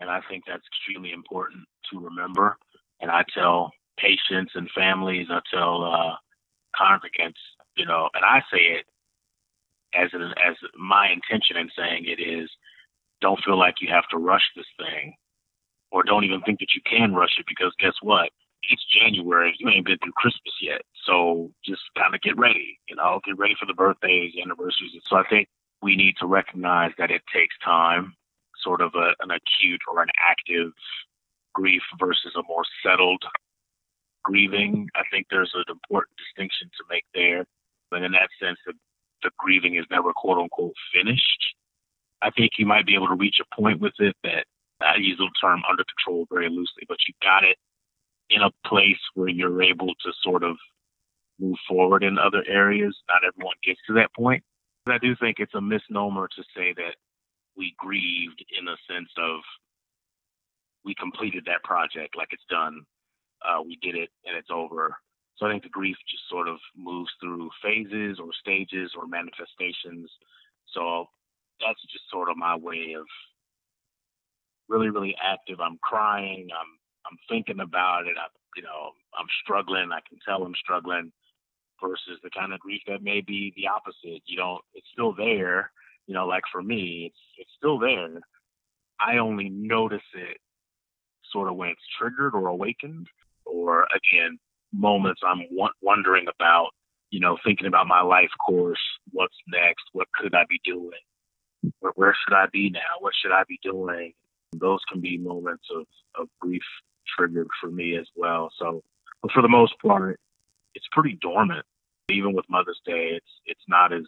And 0.00 0.10
I 0.10 0.20
think 0.28 0.44
that's 0.46 0.66
extremely 0.66 1.12
important 1.12 1.64
to 1.92 2.00
remember. 2.00 2.56
And 3.00 3.10
I 3.10 3.24
tell 3.34 3.70
patients 3.98 4.52
and 4.54 4.68
families, 4.74 5.28
I 5.30 5.40
tell 5.52 5.84
uh, 5.84 6.16
congregants, 6.74 7.40
you 7.76 7.86
know, 7.86 8.08
and 8.14 8.24
I 8.24 8.40
say 8.52 8.60
it 8.60 8.86
as 9.94 10.10
an, 10.12 10.22
as 10.22 10.56
my 10.76 11.08
intention 11.10 11.56
in 11.56 11.68
saying 11.76 12.06
it 12.06 12.20
is, 12.20 12.50
don't 13.20 13.40
feel 13.44 13.58
like 13.58 13.74
you 13.80 13.88
have 13.92 14.08
to 14.10 14.16
rush 14.16 14.44
this 14.56 14.66
thing, 14.78 15.14
or 15.92 16.02
don't 16.02 16.24
even 16.24 16.40
think 16.42 16.58
that 16.60 16.74
you 16.74 16.80
can 16.88 17.14
rush 17.14 17.36
it 17.38 17.44
because 17.46 17.74
guess 17.78 17.94
what? 18.00 18.30
it's 18.68 18.84
January. 18.92 19.54
You 19.58 19.68
ain't 19.70 19.86
been 19.86 19.98
through 19.98 20.12
Christmas 20.12 20.54
yet. 20.60 20.82
So 21.06 21.50
just 21.64 21.80
kind 21.96 22.14
of 22.14 22.20
get 22.20 22.38
ready, 22.38 22.78
you 22.88 22.96
know, 22.96 23.20
get 23.24 23.38
ready 23.38 23.54
for 23.58 23.66
the 23.66 23.74
birthdays, 23.74 24.32
anniversaries. 24.42 24.92
So 25.06 25.16
I 25.16 25.24
think 25.28 25.48
we 25.82 25.96
need 25.96 26.14
to 26.20 26.26
recognize 26.26 26.92
that 26.98 27.10
it 27.10 27.22
takes 27.32 27.54
time, 27.64 28.14
sort 28.62 28.80
of 28.80 28.92
a, 28.94 29.12
an 29.20 29.30
acute 29.30 29.80
or 29.90 30.02
an 30.02 30.08
active 30.18 30.72
grief 31.54 31.82
versus 31.98 32.32
a 32.36 32.42
more 32.48 32.64
settled 32.84 33.22
grieving. 34.22 34.72
Mm-hmm. 34.72 35.00
I 35.00 35.02
think 35.10 35.26
there's 35.30 35.52
an 35.54 35.64
important 35.68 36.16
distinction 36.16 36.68
to 36.68 36.84
make 36.88 37.04
there. 37.14 37.44
But 37.90 38.02
in 38.02 38.12
that 38.12 38.30
sense, 38.40 38.58
the, 38.66 38.74
the 39.22 39.30
grieving 39.38 39.76
is 39.76 39.84
never 39.90 40.12
quote 40.12 40.38
unquote 40.38 40.74
finished. 40.94 41.54
I 42.22 42.30
think 42.30 42.52
you 42.58 42.66
might 42.66 42.86
be 42.86 42.94
able 42.94 43.08
to 43.08 43.14
reach 43.14 43.40
a 43.40 43.54
point 43.54 43.80
with 43.80 43.94
it 43.98 44.14
that 44.24 44.44
I 44.80 44.96
use 44.98 45.18
the 45.18 45.28
term 45.40 45.62
under 45.68 45.84
control 45.84 46.26
very 46.30 46.48
loosely, 46.48 46.84
but 46.88 46.98
you 47.08 47.14
got 47.22 47.44
it 47.44 47.56
in 48.28 48.42
a 48.42 48.68
place 48.68 49.00
where 49.14 49.28
you're 49.28 49.62
able 49.62 49.88
to 49.88 50.12
sort 50.22 50.44
of 50.44 50.56
move 51.38 51.56
forward 51.66 52.02
in 52.02 52.18
other 52.18 52.44
areas. 52.46 52.96
Not 53.08 53.22
everyone 53.26 53.56
gets 53.64 53.80
to 53.86 53.94
that 53.94 54.14
point. 54.14 54.44
But 54.84 54.94
I 54.94 54.98
do 54.98 55.14
think 55.16 55.36
it's 55.38 55.54
a 55.54 55.60
misnomer 55.60 56.28
to 56.28 56.42
say 56.54 56.72
that 56.76 56.94
we 57.60 57.76
grieved 57.76 58.40
in 58.58 58.64
a 58.68 58.76
sense 58.88 59.12
of 59.20 59.40
we 60.82 60.94
completed 60.96 61.44
that 61.44 61.62
project 61.62 62.16
like 62.16 62.32
it's 62.32 62.48
done. 62.48 62.80
Uh, 63.44 63.60
we 63.60 63.76
did 63.82 63.94
it 63.94 64.08
and 64.24 64.34
it's 64.34 64.48
over. 64.50 64.96
So 65.36 65.44
I 65.44 65.52
think 65.52 65.62
the 65.62 65.68
grief 65.68 65.96
just 66.08 66.24
sort 66.30 66.48
of 66.48 66.56
moves 66.74 67.12
through 67.20 67.50
phases 67.62 68.18
or 68.18 68.32
stages 68.40 68.92
or 68.96 69.06
manifestations. 69.06 70.08
So 70.72 71.04
that's 71.60 71.80
just 71.92 72.08
sort 72.10 72.30
of 72.30 72.36
my 72.36 72.56
way 72.56 72.96
of 72.96 73.04
really, 74.68 74.88
really 74.88 75.14
active. 75.22 75.60
I'm 75.60 75.78
crying. 75.82 76.48
I'm 76.48 76.72
I'm 77.04 77.18
thinking 77.28 77.60
about 77.60 78.06
it. 78.06 78.16
I, 78.16 78.28
you 78.56 78.62
know, 78.62 78.92
I'm 79.18 79.28
struggling. 79.44 79.92
I 79.92 80.00
can 80.08 80.18
tell 80.26 80.42
I'm 80.42 80.56
struggling. 80.56 81.12
Versus 81.80 82.20
the 82.22 82.28
kind 82.28 82.52
of 82.52 82.60
grief 82.60 82.82
that 82.88 83.02
may 83.02 83.22
be 83.22 83.54
the 83.56 83.66
opposite. 83.66 84.22
You 84.26 84.36
know, 84.36 84.60
it's 84.74 84.86
still 84.92 85.14
there. 85.14 85.72
You 86.06 86.14
know, 86.14 86.26
like 86.26 86.44
for 86.50 86.62
me, 86.62 87.12
it's 87.38 87.50
still 87.56 87.78
there. 87.78 88.20
I 89.00 89.18
only 89.18 89.48
notice 89.48 90.02
it 90.14 90.38
sort 91.32 91.48
of 91.48 91.56
when 91.56 91.70
it's 91.70 91.80
triggered 91.98 92.34
or 92.34 92.48
awakened, 92.48 93.06
or 93.44 93.84
again, 93.84 94.38
moments 94.72 95.20
I'm 95.26 95.46
wondering 95.80 96.26
about. 96.34 96.70
You 97.10 97.18
know, 97.18 97.36
thinking 97.44 97.66
about 97.66 97.88
my 97.88 98.02
life 98.02 98.30
course. 98.44 98.78
What's 99.10 99.34
next? 99.48 99.82
What 99.92 100.06
could 100.14 100.32
I 100.34 100.44
be 100.48 100.60
doing? 100.64 100.92
Where, 101.80 101.92
where 101.96 102.16
should 102.16 102.36
I 102.36 102.46
be 102.52 102.70
now? 102.70 103.00
What 103.00 103.12
should 103.20 103.32
I 103.32 103.42
be 103.48 103.58
doing? 103.62 104.12
Those 104.52 104.80
can 104.90 105.00
be 105.00 105.18
moments 105.18 105.64
of, 105.74 105.86
of 106.14 106.28
grief 106.40 106.62
triggered 107.16 107.48
for 107.60 107.70
me 107.70 107.96
as 107.96 108.06
well. 108.14 108.50
So, 108.58 108.82
but 109.22 109.32
for 109.32 109.42
the 109.42 109.48
most 109.48 109.74
part, 109.80 110.20
it's 110.74 110.86
pretty 110.92 111.18
dormant. 111.20 111.64
Even 112.10 112.32
with 112.32 112.44
Mother's 112.48 112.80
Day, 112.84 113.10
it's 113.16 113.30
it's 113.46 113.64
not 113.68 113.92
as 113.92 114.06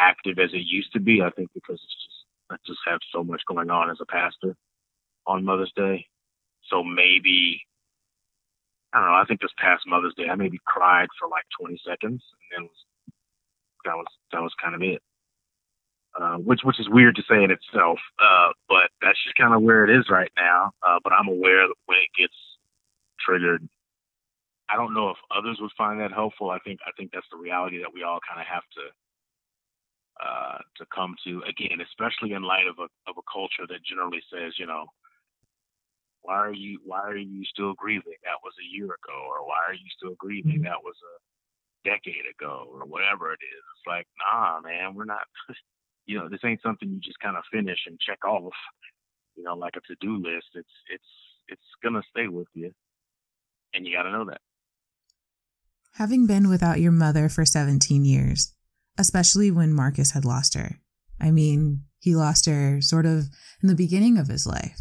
active 0.00 0.38
as 0.38 0.50
it 0.52 0.64
used 0.66 0.92
to 0.94 1.00
be. 1.00 1.22
I 1.22 1.30
think 1.30 1.50
because 1.54 1.74
it's 1.74 2.04
just 2.04 2.20
I 2.50 2.56
just 2.66 2.80
have 2.86 3.00
so 3.12 3.22
much 3.22 3.42
going 3.46 3.70
on 3.70 3.90
as 3.90 3.98
a 4.00 4.06
pastor 4.06 4.56
on 5.26 5.44
Mother's 5.44 5.72
Day. 5.76 6.06
So 6.68 6.82
maybe 6.82 7.62
I 8.92 9.00
don't 9.00 9.08
know. 9.08 9.14
I 9.14 9.24
think 9.26 9.40
this 9.40 9.54
past 9.56 9.84
Mother's 9.86 10.14
Day, 10.16 10.28
I 10.30 10.34
maybe 10.34 10.58
cried 10.66 11.08
for 11.18 11.28
like 11.28 11.44
20 11.60 11.80
seconds, 11.86 12.22
and 12.34 12.48
then 12.50 12.62
was, 12.64 12.80
that 13.84 13.96
was 13.96 14.06
that 14.32 14.42
was 14.42 14.52
kind 14.62 14.74
of 14.74 14.82
it. 14.82 15.02
Uh, 16.18 16.36
which 16.42 16.60
which 16.64 16.80
is 16.80 16.88
weird 16.88 17.14
to 17.14 17.22
say 17.28 17.44
in 17.44 17.52
itself, 17.52 17.98
uh, 18.18 18.50
but 18.68 18.90
that's 19.00 19.22
just 19.22 19.36
kind 19.36 19.54
of 19.54 19.62
where 19.62 19.84
it 19.84 19.96
is 19.96 20.10
right 20.10 20.32
now. 20.36 20.72
Uh, 20.82 20.98
but 21.04 21.12
I'm 21.12 21.28
aware 21.28 21.68
that 21.68 21.78
when 21.86 21.98
it 21.98 22.10
gets 22.18 22.34
triggered, 23.24 23.62
I 24.68 24.74
don't 24.74 24.92
know 24.92 25.10
if 25.10 25.18
others 25.30 25.58
would 25.60 25.70
find 25.78 26.00
that 26.00 26.10
helpful. 26.10 26.50
I 26.50 26.58
think 26.58 26.80
I 26.84 26.90
think 26.96 27.12
that's 27.12 27.30
the 27.30 27.38
reality 27.38 27.78
that 27.78 27.94
we 27.94 28.02
all 28.02 28.18
kind 28.26 28.40
of 28.40 28.46
have 28.46 28.66
to 28.74 28.90
uh, 30.20 30.58
to 30.76 30.84
come 30.94 31.16
to 31.24 31.42
again, 31.48 31.80
especially 31.80 32.32
in 32.32 32.42
light 32.42 32.66
of 32.68 32.78
a 32.78 32.88
of 33.08 33.16
a 33.16 33.26
culture 33.32 33.66
that 33.68 33.84
generally 33.84 34.20
says, 34.28 34.52
you 34.58 34.66
know, 34.66 34.86
why 36.22 36.36
are 36.36 36.52
you 36.52 36.80
why 36.84 37.00
are 37.00 37.16
you 37.16 37.44
still 37.44 37.74
grieving? 37.74 38.20
That 38.24 38.44
was 38.44 38.52
a 38.60 38.68
year 38.76 38.86
ago, 38.86 39.16
or 39.28 39.46
why 39.46 39.60
are 39.68 39.74
you 39.74 39.88
still 39.96 40.14
grieving? 40.18 40.60
Mm-hmm. 40.60 40.70
That 40.70 40.84
was 40.84 40.96
a 41.00 41.88
decade 41.88 42.28
ago, 42.28 42.68
or 42.72 42.84
whatever 42.84 43.32
it 43.32 43.40
is. 43.40 43.64
It's 43.76 43.86
like, 43.86 44.06
nah, 44.20 44.60
man, 44.60 44.94
we're 44.94 45.08
not. 45.08 45.24
you 46.06 46.18
know, 46.18 46.28
this 46.28 46.40
ain't 46.44 46.62
something 46.62 46.90
you 46.90 47.00
just 47.00 47.20
kind 47.20 47.36
of 47.36 47.44
finish 47.52 47.78
and 47.86 47.98
check 48.00 48.24
off, 48.24 48.52
you 49.36 49.44
know, 49.44 49.54
like 49.54 49.76
a 49.76 49.80
to-do 49.86 50.16
list. 50.16 50.48
It's 50.54 50.76
it's 50.88 51.12
it's 51.48 51.70
gonna 51.82 52.02
stay 52.10 52.28
with 52.28 52.48
you, 52.52 52.72
and 53.74 53.86
you 53.86 53.96
got 53.96 54.04
to 54.04 54.12
know 54.12 54.26
that. 54.26 54.40
Having 55.94 56.26
been 56.26 56.48
without 56.48 56.80
your 56.80 56.92
mother 56.92 57.28
for 57.28 57.44
17 57.44 58.04
years, 58.04 58.54
especially 58.98 59.50
when 59.50 59.72
Marcus 59.72 60.12
had 60.12 60.24
lost 60.24 60.54
her. 60.54 60.80
I 61.20 61.30
mean, 61.30 61.84
he 61.98 62.16
lost 62.16 62.46
her 62.46 62.80
sort 62.80 63.06
of 63.06 63.26
in 63.62 63.68
the 63.68 63.74
beginning 63.74 64.18
of 64.18 64.28
his 64.28 64.46
life. 64.46 64.80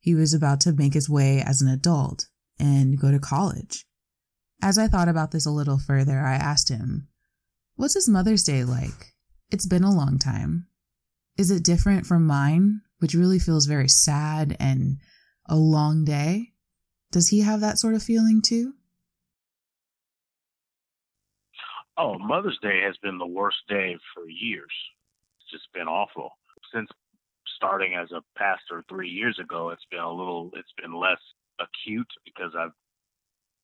He 0.00 0.14
was 0.14 0.34
about 0.34 0.60
to 0.62 0.72
make 0.72 0.94
his 0.94 1.08
way 1.08 1.42
as 1.42 1.60
an 1.60 1.68
adult 1.68 2.26
and 2.58 2.98
go 2.98 3.10
to 3.10 3.18
college. 3.18 3.86
As 4.62 4.78
I 4.78 4.88
thought 4.88 5.08
about 5.08 5.30
this 5.30 5.46
a 5.46 5.50
little 5.50 5.78
further, 5.78 6.18
I 6.18 6.34
asked 6.34 6.68
him, 6.68 7.08
What's 7.76 7.94
his 7.94 8.08
Mother's 8.08 8.42
Day 8.42 8.64
like? 8.64 9.14
It's 9.50 9.66
been 9.66 9.84
a 9.84 9.94
long 9.94 10.18
time. 10.18 10.66
Is 11.36 11.50
it 11.50 11.62
different 11.62 12.06
from 12.06 12.26
mine, 12.26 12.80
which 12.98 13.14
really 13.14 13.38
feels 13.38 13.66
very 13.66 13.88
sad 13.88 14.56
and 14.58 14.98
a 15.46 15.56
long 15.56 16.04
day? 16.04 16.54
Does 17.12 17.28
he 17.28 17.40
have 17.40 17.60
that 17.60 17.78
sort 17.78 17.94
of 17.94 18.02
feeling 18.02 18.42
too? 18.42 18.74
Oh, 21.98 22.16
Mother's 22.16 22.58
Day 22.62 22.80
has 22.86 22.96
been 23.02 23.18
the 23.18 23.26
worst 23.26 23.58
day 23.68 23.96
for 24.14 24.28
years. 24.28 24.70
It's 25.40 25.50
just 25.50 25.72
been 25.74 25.88
awful. 25.88 26.30
Since 26.72 26.88
starting 27.56 27.94
as 27.94 28.12
a 28.12 28.22
pastor 28.38 28.84
three 28.88 29.08
years 29.08 29.36
ago, 29.42 29.70
it's 29.70 29.86
been 29.90 30.00
a 30.00 30.12
little, 30.12 30.50
it's 30.54 30.72
been 30.80 30.94
less 30.94 31.18
acute 31.58 32.06
because 32.24 32.52
I've 32.56 32.70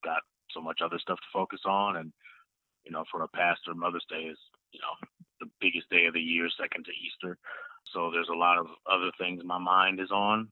got 0.04 0.18
so 0.50 0.60
much 0.60 0.80
other 0.84 0.98
stuff 0.98 1.18
to 1.18 1.32
focus 1.32 1.60
on. 1.64 1.96
And, 1.96 2.12
you 2.84 2.90
know, 2.90 3.04
for 3.08 3.22
a 3.22 3.28
pastor, 3.28 3.72
Mother's 3.72 4.06
Day 4.10 4.26
is, 4.26 4.38
you 4.72 4.80
know, 4.80 5.08
the 5.38 5.46
biggest 5.60 5.88
day 5.90 6.06
of 6.06 6.14
the 6.14 6.20
year, 6.20 6.48
second 6.60 6.84
to 6.86 6.90
Easter. 6.90 7.38
So 7.92 8.10
there's 8.10 8.30
a 8.32 8.36
lot 8.36 8.58
of 8.58 8.66
other 8.90 9.12
things 9.16 9.42
my 9.44 9.58
mind 9.58 10.00
is 10.00 10.10
on. 10.10 10.48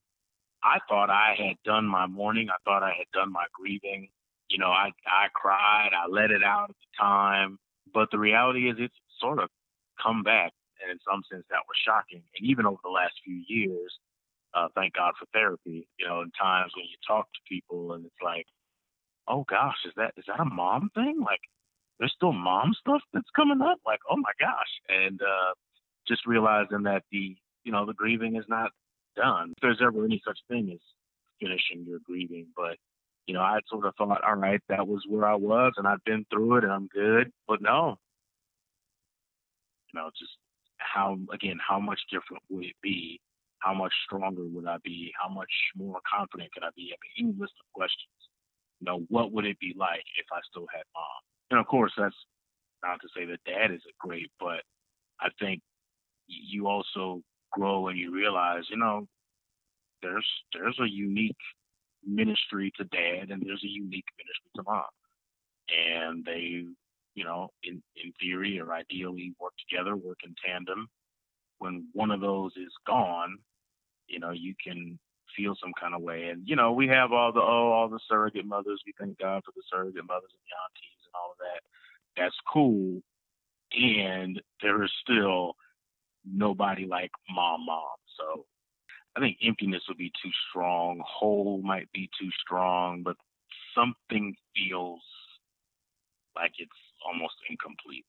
I 0.63 0.79
thought 0.87 1.09
I 1.09 1.35
had 1.37 1.57
done 1.65 1.85
my 1.85 2.07
mourning. 2.07 2.47
I 2.49 2.55
thought 2.63 2.83
I 2.83 2.93
had 2.97 3.11
done 3.13 3.33
my 3.33 3.43
grieving. 3.51 4.07
You 4.49 4.59
know, 4.59 4.69
I 4.69 4.91
I 5.05 5.27
cried. 5.33 5.89
I 5.91 6.07
let 6.07 6.31
it 6.31 6.43
out 6.43 6.69
at 6.69 6.75
the 6.75 7.03
time. 7.03 7.59
But 7.93 8.09
the 8.11 8.19
reality 8.19 8.69
is, 8.69 8.77
it's 8.79 8.95
sort 9.19 9.39
of 9.39 9.49
come 10.01 10.23
back, 10.23 10.51
and 10.81 10.91
in 10.91 10.97
some 11.09 11.21
sense, 11.31 11.45
that 11.49 11.67
was 11.67 11.77
shocking. 11.85 12.23
And 12.37 12.49
even 12.49 12.65
over 12.65 12.79
the 12.83 12.89
last 12.89 13.13
few 13.23 13.41
years, 13.47 13.93
uh, 14.53 14.67
thank 14.75 14.93
God 14.93 15.13
for 15.19 15.25
therapy. 15.33 15.87
You 15.99 16.07
know, 16.07 16.21
in 16.21 16.31
times 16.31 16.71
when 16.75 16.85
you 16.85 16.97
talk 17.07 17.25
to 17.25 17.39
people, 17.47 17.93
and 17.93 18.05
it's 18.05 18.21
like, 18.23 18.45
oh 19.27 19.45
gosh, 19.49 19.77
is 19.85 19.93
that 19.95 20.13
is 20.17 20.25
that 20.27 20.39
a 20.39 20.45
mom 20.45 20.89
thing? 20.93 21.19
Like, 21.21 21.41
there's 21.99 22.13
still 22.15 22.33
mom 22.33 22.73
stuff 22.79 23.01
that's 23.13 23.29
coming 23.35 23.61
up. 23.61 23.79
Like, 23.85 23.99
oh 24.09 24.17
my 24.17 24.31
gosh. 24.39 24.73
And 24.89 25.21
uh, 25.21 25.53
just 26.07 26.25
realizing 26.25 26.83
that 26.83 27.03
the, 27.11 27.35
you 27.63 27.71
know, 27.71 27.85
the 27.85 27.93
grieving 27.93 28.35
is 28.35 28.45
not 28.49 28.71
done. 29.15 29.53
If 29.55 29.61
there's 29.61 29.81
ever 29.81 30.03
any 30.03 30.21
such 30.25 30.39
thing 30.49 30.69
as 30.73 30.79
finishing 31.39 31.85
your 31.87 31.99
grieving. 32.03 32.47
But, 32.55 32.77
you 33.27 33.33
know, 33.33 33.41
I 33.41 33.59
sort 33.67 33.85
of 33.85 33.95
thought, 33.95 34.23
all 34.23 34.35
right, 34.35 34.61
that 34.69 34.87
was 34.87 35.01
where 35.07 35.25
I 35.25 35.35
was 35.35 35.73
and 35.77 35.87
I've 35.87 36.03
been 36.05 36.25
through 36.29 36.57
it 36.57 36.63
and 36.63 36.73
I'm 36.73 36.87
good. 36.87 37.31
But 37.47 37.61
no, 37.61 37.97
you 39.93 39.99
know, 39.99 40.09
just 40.17 40.33
how, 40.77 41.17
again, 41.33 41.57
how 41.65 41.79
much 41.79 41.99
different 42.11 42.43
would 42.49 42.65
it 42.65 42.75
be? 42.81 43.19
How 43.59 43.73
much 43.73 43.93
stronger 44.05 44.43
would 44.43 44.67
I 44.67 44.77
be? 44.83 45.13
How 45.21 45.29
much 45.29 45.51
more 45.75 45.99
confident 46.11 46.51
could 46.53 46.63
I 46.63 46.69
be? 46.75 46.91
I 46.91 46.97
mean, 46.99 47.29
any 47.29 47.39
list 47.39 47.53
of 47.59 47.73
questions. 47.73 48.11
You 48.81 48.85
know, 48.85 49.05
what 49.07 49.31
would 49.31 49.45
it 49.45 49.59
be 49.59 49.73
like 49.77 50.03
if 50.19 50.25
I 50.33 50.39
still 50.49 50.67
had 50.73 50.83
mom? 50.93 51.21
And 51.51 51.59
of 51.59 51.67
course, 51.67 51.93
that's 51.97 52.15
not 52.83 52.99
to 53.01 53.07
say 53.15 53.25
that 53.25 53.43
dad 53.45 53.71
isn't 53.71 53.97
great, 53.99 54.29
but 54.39 54.61
I 55.21 55.29
think 55.39 55.61
you 56.27 56.67
also 56.67 57.21
grow 57.51 57.87
and 57.87 57.97
you 57.97 58.13
realize, 58.13 58.63
you 58.69 58.77
know, 58.77 59.07
there's 60.01 60.27
there's 60.53 60.77
a 60.81 60.89
unique 60.89 61.37
ministry 62.07 62.71
to 62.77 62.83
dad 62.85 63.29
and 63.29 63.41
there's 63.45 63.63
a 63.63 63.67
unique 63.67 64.05
ministry 64.17 64.51
to 64.55 64.63
mom. 64.63 64.83
And 65.69 66.25
they, 66.25 66.65
you 67.15 67.23
know, 67.23 67.49
in, 67.63 67.81
in 67.95 68.11
theory 68.19 68.59
or 68.59 68.73
ideally 68.73 69.33
work 69.39 69.53
together, 69.69 69.95
work 69.95 70.19
in 70.25 70.35
tandem. 70.45 70.87
When 71.59 71.87
one 71.93 72.11
of 72.11 72.21
those 72.21 72.51
is 72.57 72.71
gone, 72.85 73.37
you 74.07 74.19
know, 74.19 74.31
you 74.31 74.53
can 74.61 74.99
feel 75.35 75.55
some 75.61 75.71
kind 75.79 75.95
of 75.95 76.01
way. 76.01 76.29
And, 76.29 76.41
you 76.45 76.55
know, 76.55 76.73
we 76.73 76.87
have 76.87 77.11
all 77.11 77.31
the, 77.31 77.39
oh, 77.39 77.71
all 77.71 77.89
the 77.89 77.99
surrogate 78.09 78.45
mothers. 78.45 78.81
We 78.85 78.93
thank 78.99 79.17
God 79.19 79.41
for 79.45 79.51
the 79.55 79.63
surrogate 79.71 80.05
mothers 80.07 80.31
and 80.31 80.43
the 80.43 80.55
aunties 80.61 80.99
and 81.05 81.13
all 81.15 81.31
of 81.31 81.37
that. 81.39 82.21
That's 82.21 82.35
cool. 82.51 83.01
And 83.73 84.41
there 84.61 84.83
is 84.83 84.91
still 85.01 85.55
nobody 86.25 86.85
like 86.85 87.11
mom 87.29 87.65
mom. 87.65 87.97
So 88.17 88.45
I 89.15 89.19
think 89.19 89.37
emptiness 89.43 89.83
would 89.87 89.97
be 89.97 90.11
too 90.23 90.31
strong. 90.49 91.01
Whole 91.05 91.61
might 91.63 91.91
be 91.91 92.09
too 92.19 92.29
strong, 92.41 93.03
but 93.03 93.15
something 93.75 94.35
feels 94.55 95.01
like 96.35 96.53
it's 96.57 96.71
almost 97.05 97.35
incomplete. 97.49 98.05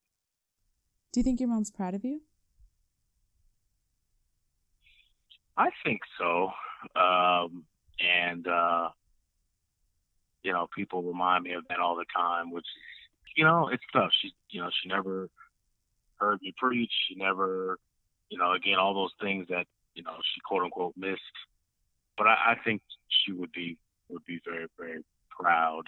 Do 1.13 1.21
you 1.21 1.25
think 1.25 1.41
your 1.41 1.49
mom's 1.49 1.71
proud 1.71 1.95
of 1.95 2.05
you? 2.05 2.23
I 5.57 5.69
think 5.85 6.01
so. 6.19 6.51
Um, 6.97 7.65
and, 8.01 8.47
uh, 8.49 8.89
you 10.43 10.53
know, 10.53 10.69
people 10.75 11.03
remind 11.03 11.45
me 11.45 11.53
of 11.53 11.65
that 11.69 11.79
all 11.79 11.97
the 11.97 12.05
time, 12.15 12.51
which, 12.51 12.67
you 13.37 13.45
know, 13.45 13.69
it's 13.69 13.85
tough. 13.93 14.11
She, 14.21 14.33
you 14.51 14.61
know, 14.61 14.71
she 14.83 14.89
never 14.89 15.29
heard 16.17 16.41
me 16.43 16.53
preach. 16.57 16.91
She 17.09 17.15
never, 17.15 17.79
you 18.31 18.39
know, 18.39 18.53
again, 18.53 18.79
all 18.79 18.95
those 18.95 19.13
things 19.21 19.47
that, 19.49 19.67
you 19.95 20.03
know, 20.03 20.17
she 20.35 20.41
quote 20.47 20.63
unquote 20.63 20.95
missed. 20.97 21.21
But 22.17 22.27
I, 22.27 22.53
I 22.53 22.55
think 22.65 22.83
she 23.09 23.33
would 23.33 23.53
be, 23.53 23.79
would 24.09 24.25
be 24.25 24.41
very, 24.45 24.67
very 24.79 25.05
proud 25.31 25.83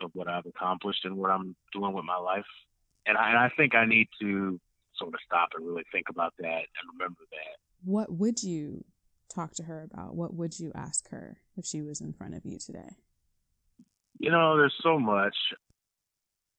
of 0.00 0.10
what 0.14 0.28
I've 0.28 0.46
accomplished 0.46 1.04
and 1.04 1.16
what 1.16 1.30
I'm 1.30 1.56
doing 1.72 1.92
with 1.92 2.04
my 2.04 2.16
life. 2.16 2.44
And 3.06 3.16
I, 3.16 3.30
and 3.30 3.38
I 3.38 3.50
think 3.56 3.74
I 3.74 3.86
need 3.86 4.08
to 4.20 4.60
sort 4.96 5.14
of 5.14 5.20
stop 5.24 5.50
and 5.56 5.66
really 5.66 5.84
think 5.90 6.06
about 6.08 6.34
that 6.38 6.44
and 6.44 6.98
remember 6.98 7.22
that. 7.30 7.56
What 7.84 8.12
would 8.12 8.42
you 8.42 8.84
talk 9.34 9.54
to 9.54 9.64
her 9.64 9.88
about? 9.92 10.14
What 10.14 10.34
would 10.34 10.58
you 10.60 10.72
ask 10.74 11.08
her 11.10 11.38
if 11.56 11.64
she 11.64 11.82
was 11.82 12.00
in 12.00 12.12
front 12.12 12.34
of 12.34 12.44
you 12.44 12.58
today? 12.58 12.96
You 14.18 14.30
know, 14.30 14.56
there's 14.56 14.74
so 14.82 14.98
much. 14.98 15.34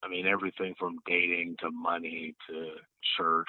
I 0.04 0.10
mean, 0.10 0.28
everything 0.28 0.74
from 0.78 0.98
dating 1.06 1.56
to 1.62 1.72
money 1.72 2.36
to 2.50 2.72
church. 3.18 3.48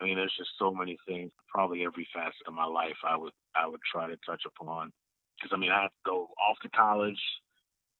I 0.00 0.04
mean, 0.04 0.16
there's 0.16 0.34
just 0.36 0.50
so 0.58 0.72
many 0.72 0.98
things. 1.06 1.30
Probably 1.48 1.84
every 1.84 2.06
facet 2.12 2.46
of 2.46 2.54
my 2.54 2.66
life, 2.66 2.96
I 3.06 3.16
would 3.16 3.32
I 3.54 3.66
would 3.66 3.80
try 3.90 4.06
to 4.06 4.16
touch 4.26 4.42
upon. 4.46 4.92
Because 5.36 5.54
I 5.54 5.58
mean, 5.58 5.70
I 5.70 5.82
have 5.82 5.90
to 5.90 6.10
go 6.10 6.28
off 6.48 6.58
to 6.62 6.68
college 6.70 7.20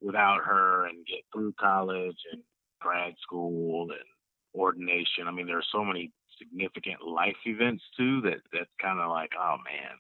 without 0.01 0.45
her 0.45 0.87
and 0.87 1.07
get 1.07 1.25
through 1.33 1.55
college 1.59 2.17
and 2.33 2.43
grad 2.81 3.15
school 3.23 3.89
and 3.91 4.09
ordination. 4.55 5.27
I 5.27 5.31
mean, 5.31 5.47
there 5.47 5.59
are 5.59 5.73
so 5.73 5.85
many 5.85 6.13
significant 6.39 7.03
life 7.07 7.37
events 7.45 7.83
too 7.97 8.21
that 8.23 8.41
that's 8.53 8.71
kind 8.81 9.01
of 9.01 9.11
like, 9.11 9.31
oh 9.39 9.57
man, 9.65 9.97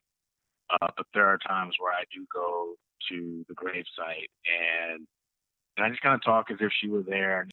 uh, 0.70 0.88
but 0.96 1.06
there 1.14 1.26
are 1.26 1.38
times 1.38 1.74
where 1.78 1.92
I 1.92 2.04
do 2.14 2.26
go 2.32 2.74
to 3.10 3.44
the 3.48 3.54
gravesite 3.54 4.28
and 4.46 5.06
and 5.76 5.84
I 5.84 5.90
just 5.90 6.02
kind 6.02 6.14
of 6.14 6.24
talk 6.24 6.50
as 6.50 6.56
if 6.60 6.72
she 6.80 6.88
were 6.88 7.02
there. 7.02 7.46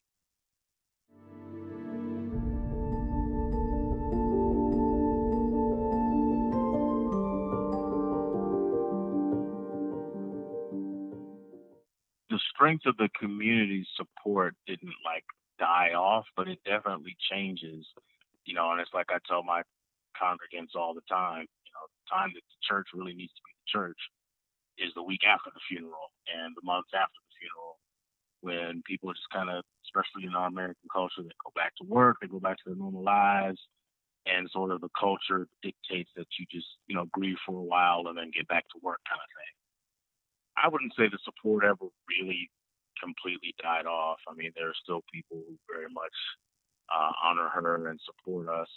Strength 12.52 12.86
of 12.86 12.96
the 12.96 13.08
community 13.18 13.86
support 13.96 14.54
didn't 14.66 14.94
like 15.04 15.24
die 15.58 15.94
off, 15.94 16.26
but 16.36 16.48
it 16.48 16.58
definitely 16.64 17.16
changes. 17.30 17.86
You 18.44 18.54
know, 18.54 18.72
and 18.72 18.80
it's 18.80 18.92
like 18.92 19.08
I 19.10 19.18
tell 19.26 19.42
my 19.42 19.62
congregants 20.20 20.76
all 20.76 20.94
the 20.94 21.06
time 21.08 21.46
you 21.64 21.72
know, 21.74 21.84
the 21.90 22.06
time 22.06 22.30
that 22.34 22.44
the 22.46 22.60
church 22.62 22.88
really 22.94 23.14
needs 23.14 23.32
to 23.34 23.42
be 23.42 23.52
the 23.56 23.70
church 23.70 24.00
is 24.78 24.92
the 24.94 25.02
week 25.02 25.22
after 25.26 25.50
the 25.50 25.64
funeral 25.68 26.12
and 26.30 26.54
the 26.54 26.62
months 26.62 26.90
after 26.94 27.18
the 27.18 27.34
funeral 27.38 27.78
when 28.44 28.82
people 28.84 29.10
just 29.12 29.30
kind 29.32 29.48
of, 29.48 29.64
especially 29.88 30.28
in 30.28 30.36
our 30.36 30.48
American 30.48 30.88
culture, 30.92 31.24
they 31.24 31.32
go 31.40 31.50
back 31.56 31.72
to 31.80 31.84
work, 31.88 32.18
they 32.20 32.28
go 32.28 32.38
back 32.38 32.58
to 32.58 32.64
their 32.66 32.76
normal 32.76 33.02
lives, 33.02 33.58
and 34.26 34.50
sort 34.52 34.70
of 34.70 34.80
the 34.82 34.92
culture 34.98 35.48
dictates 35.62 36.10
that 36.16 36.28
you 36.38 36.44
just, 36.52 36.68
you 36.86 36.94
know, 36.94 37.06
grieve 37.12 37.40
for 37.46 37.56
a 37.56 37.64
while 37.64 38.04
and 38.06 38.18
then 38.18 38.30
get 38.36 38.46
back 38.48 38.68
to 38.68 38.78
work 38.82 39.00
kind 39.08 39.20
of 39.20 39.30
thing. 39.32 39.54
I 40.56 40.68
wouldn't 40.68 40.94
say 40.96 41.08
the 41.08 41.18
support 41.24 41.64
ever 41.64 41.86
really 42.08 42.50
completely 43.02 43.54
died 43.62 43.86
off. 43.86 44.18
I 44.28 44.34
mean, 44.34 44.52
there 44.54 44.68
are 44.68 44.82
still 44.82 45.02
people 45.12 45.42
who 45.42 45.58
very 45.68 45.90
much 45.90 46.14
uh, 46.94 47.12
honor 47.22 47.48
her 47.48 47.88
and 47.88 48.00
support 48.04 48.48
us 48.48 48.70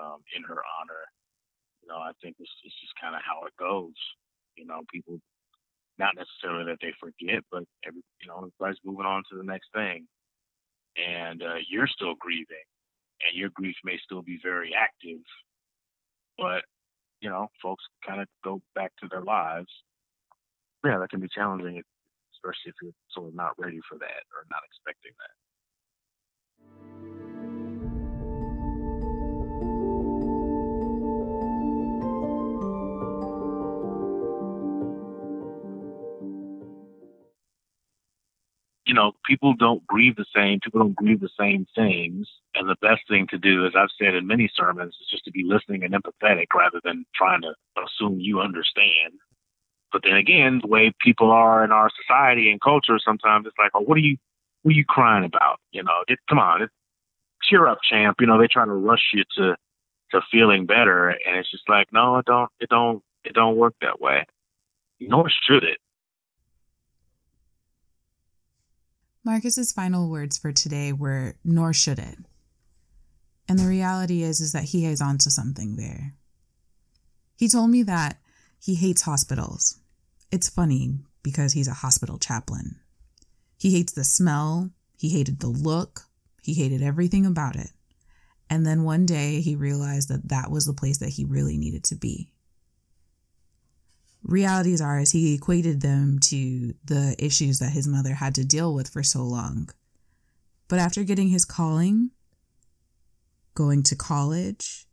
um, 0.00 0.20
in 0.36 0.42
her 0.42 0.60
honor. 0.80 1.04
You 1.82 1.88
know, 1.88 1.98
I 1.98 2.12
think 2.22 2.36
it's, 2.38 2.50
it's 2.64 2.78
just 2.80 2.92
kind 3.00 3.14
of 3.14 3.22
how 3.24 3.46
it 3.46 3.56
goes. 3.58 3.96
You 4.56 4.66
know, 4.66 4.82
people, 4.92 5.18
not 5.98 6.14
necessarily 6.16 6.64
that 6.70 6.78
they 6.80 6.92
forget, 7.00 7.42
but 7.50 7.64
every, 7.86 8.02
you 8.20 8.28
know, 8.28 8.36
everybody's 8.38 8.80
moving 8.84 9.06
on 9.06 9.22
to 9.30 9.36
the 9.36 9.44
next 9.44 9.68
thing. 9.74 10.06
And 10.96 11.42
uh, 11.42 11.64
you're 11.68 11.88
still 11.88 12.14
grieving, 12.20 12.68
and 13.24 13.32
your 13.34 13.48
grief 13.54 13.76
may 13.82 13.98
still 14.04 14.20
be 14.20 14.38
very 14.42 14.74
active, 14.76 15.24
but 16.36 16.62
you 17.22 17.30
know, 17.30 17.48
folks 17.62 17.84
kind 18.06 18.20
of 18.20 18.26
go 18.44 18.60
back 18.74 18.92
to 19.00 19.08
their 19.08 19.22
lives. 19.22 19.70
Yeah, 20.84 20.98
that 20.98 21.10
can 21.10 21.20
be 21.20 21.28
challenging, 21.28 21.82
especially 22.34 22.70
if 22.70 22.74
you're 22.82 22.92
sort 23.10 23.28
of 23.28 23.34
not 23.34 23.54
ready 23.58 23.80
for 23.88 23.98
that 23.98 24.26
or 24.34 24.44
not 24.50 24.62
expecting 24.66 25.12
that. 25.18 25.34
you 38.92 38.96
know, 38.96 39.12
people 39.24 39.54
don't 39.54 39.86
grieve 39.86 40.16
the 40.16 40.26
same. 40.36 40.60
People 40.60 40.80
don't 40.80 40.94
grieve 40.94 41.20
the 41.20 41.30
same 41.40 41.66
things. 41.74 42.28
And 42.54 42.68
the 42.68 42.76
best 42.82 43.00
thing 43.08 43.26
to 43.30 43.38
do, 43.38 43.64
as 43.64 43.72
I've 43.74 43.88
said 43.98 44.14
in 44.14 44.26
many 44.26 44.50
sermons, 44.54 44.94
is 45.00 45.08
just 45.10 45.24
to 45.24 45.30
be 45.30 45.44
listening 45.46 45.82
and 45.82 45.94
empathetic 45.94 46.48
rather 46.54 46.78
than 46.84 47.06
trying 47.14 47.40
to 47.40 47.54
assume 47.82 48.20
you 48.20 48.40
understand. 48.40 49.14
But 49.92 50.02
then 50.04 50.14
again, 50.14 50.60
the 50.62 50.68
way 50.68 50.92
people 51.00 51.30
are 51.30 51.62
in 51.64 51.70
our 51.70 51.90
society 52.02 52.50
and 52.50 52.60
culture, 52.60 52.98
sometimes 53.04 53.46
it's 53.46 53.58
like, 53.58 53.72
oh, 53.74 53.80
what 53.80 53.96
are 53.96 54.00
you, 54.00 54.16
what 54.62 54.72
are 54.72 54.76
you 54.76 54.84
crying 54.84 55.24
about? 55.24 55.58
You 55.70 55.82
know, 55.82 56.02
it, 56.08 56.18
come 56.28 56.38
on, 56.38 56.62
it, 56.62 56.70
cheer 57.42 57.66
up, 57.66 57.78
champ. 57.88 58.16
You 58.20 58.26
know, 58.26 58.38
they 58.40 58.46
try 58.46 58.64
to 58.64 58.72
rush 58.72 59.10
you 59.12 59.24
to, 59.36 59.56
to 60.12 60.20
feeling 60.30 60.66
better, 60.66 61.10
and 61.10 61.36
it's 61.36 61.50
just 61.50 61.68
like, 61.68 61.88
no, 61.92 62.18
it 62.18 62.24
don't, 62.24 62.50
it 62.58 62.68
don't, 62.68 63.02
it 63.24 63.34
don't 63.34 63.56
work 63.56 63.74
that 63.82 64.00
way. 64.00 64.26
Nor 65.00 65.28
should 65.46 65.64
it. 65.64 65.78
Marcus's 69.24 69.72
final 69.72 70.10
words 70.10 70.38
for 70.38 70.52
today 70.52 70.92
were, 70.92 71.36
nor 71.44 71.72
should 71.72 71.98
it. 71.98 72.18
And 73.48 73.58
the 73.58 73.66
reality 73.66 74.22
is, 74.22 74.40
is 74.40 74.52
that 74.52 74.64
he 74.64 74.86
is 74.86 75.00
onto 75.00 75.30
something 75.30 75.76
there. 75.76 76.14
He 77.36 77.48
told 77.48 77.70
me 77.70 77.82
that 77.84 78.18
he 78.58 78.74
hates 78.74 79.02
hospitals. 79.02 79.78
It's 80.32 80.48
funny 80.48 80.98
because 81.22 81.52
he's 81.52 81.68
a 81.68 81.74
hospital 81.74 82.18
chaplain. 82.18 82.80
He 83.56 83.72
hates 83.72 83.92
the 83.92 84.02
smell, 84.02 84.70
he 84.96 85.10
hated 85.10 85.38
the 85.38 85.46
look, 85.46 86.02
he 86.42 86.54
hated 86.54 86.82
everything 86.82 87.24
about 87.24 87.54
it. 87.54 87.70
And 88.50 88.66
then 88.66 88.82
one 88.82 89.06
day 89.06 89.40
he 89.40 89.54
realized 89.54 90.08
that 90.08 90.28
that 90.30 90.50
was 90.50 90.66
the 90.66 90.74
place 90.74 90.98
that 90.98 91.10
he 91.10 91.24
really 91.24 91.56
needed 91.56 91.84
to 91.84 91.94
be 91.94 92.32
realities 94.22 94.80
are 94.80 94.98
as 94.98 95.12
he 95.12 95.34
equated 95.34 95.80
them 95.80 96.18
to 96.18 96.74
the 96.84 97.14
issues 97.18 97.58
that 97.58 97.72
his 97.72 97.88
mother 97.88 98.14
had 98.14 98.34
to 98.36 98.44
deal 98.44 98.74
with 98.74 98.88
for 98.88 99.02
so 99.02 99.22
long. 99.22 99.68
But 100.68 100.78
after 100.78 101.02
getting 101.04 101.28
his 101.28 101.44
calling, 101.44 102.10
going 103.54 103.82
to 103.84 103.96
college, 103.96 104.86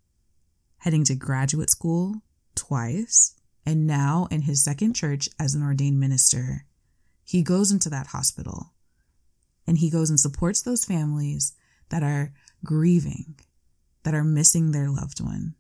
heading 0.79 1.03
to 1.05 1.15
graduate 1.15 1.69
school 1.69 2.21
twice, 2.55 3.35
and 3.65 3.85
now 3.85 4.27
in 4.31 4.43
his 4.43 4.63
second 4.63 4.93
church 4.93 5.29
as 5.39 5.53
an 5.53 5.63
ordained 5.63 5.99
minister, 5.99 6.65
he 7.23 7.43
goes 7.43 7.71
into 7.71 7.89
that 7.89 8.07
hospital 8.07 8.73
and 9.67 9.77
he 9.77 9.89
goes 9.89 10.09
and 10.09 10.19
supports 10.19 10.61
those 10.61 10.85
families 10.85 11.53
that 11.89 12.03
are 12.03 12.33
grieving, 12.63 13.39
that 14.03 14.15
are 14.15 14.23
missing 14.23 14.71
their 14.71 14.89
loved 14.89 15.21
one. 15.21 15.55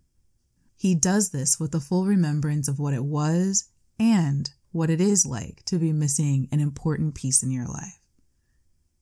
He 0.75 0.95
does 0.95 1.29
this 1.29 1.59
with 1.59 1.71
the 1.71 1.79
full 1.79 2.05
remembrance 2.05 2.67
of 2.67 2.79
what 2.79 2.93
it 2.93 3.03
was 3.03 3.69
and 3.99 4.49
what 4.71 4.89
it 4.89 5.01
is 5.01 5.25
like 5.25 5.63
to 5.65 5.77
be 5.77 5.91
missing 5.91 6.47
an 6.51 6.59
important 6.59 7.15
piece 7.15 7.43
in 7.43 7.51
your 7.51 7.65
life. 7.65 7.99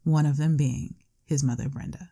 One 0.03 0.25
of 0.25 0.37
them 0.37 0.57
being 0.57 0.95
his 1.23 1.43
mother, 1.43 1.69
Brenda. 1.69 2.11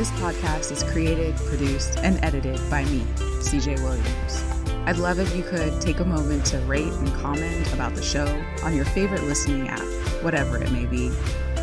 This 0.00 0.10
podcast 0.12 0.72
is 0.72 0.82
created, 0.82 1.36
produced, 1.36 1.98
and 1.98 2.18
edited 2.24 2.58
by 2.70 2.86
me, 2.86 3.00
CJ 3.42 3.82
Williams. 3.82 4.42
I'd 4.86 4.96
love 4.96 5.18
if 5.18 5.36
you 5.36 5.42
could 5.42 5.78
take 5.78 6.00
a 6.00 6.06
moment 6.06 6.46
to 6.46 6.58
rate 6.60 6.90
and 6.90 7.12
comment 7.16 7.70
about 7.74 7.94
the 7.94 8.00
show 8.00 8.24
on 8.64 8.74
your 8.74 8.86
favorite 8.86 9.22
listening 9.24 9.68
app, 9.68 9.82
whatever 10.22 10.56
it 10.56 10.72
may 10.72 10.86
be. 10.86 11.08